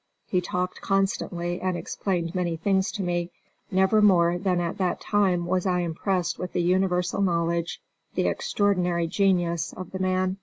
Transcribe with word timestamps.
He 0.25 0.41
talked 0.41 0.81
constantly 0.81 1.61
and 1.61 1.77
explained 1.77 2.33
many 2.33 2.57
things 2.57 2.91
to 2.93 3.03
me. 3.03 3.29
Never 3.69 4.01
more 4.01 4.39
than 4.39 4.59
at 4.59 4.79
that 4.79 4.99
time 4.99 5.45
was 5.45 5.67
I 5.67 5.81
impressed 5.81 6.39
with 6.39 6.53
the 6.53 6.61
universal 6.63 7.21
knowledge, 7.21 7.79
the 8.15 8.25
extraordinary 8.25 9.05
genius, 9.05 9.73
of 9.73 9.91
the 9.91 9.99
man. 9.99 10.37